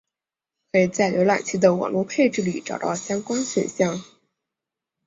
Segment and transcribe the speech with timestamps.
[0.71, 4.01] 可以在浏览器的网络配置里找到相关选项。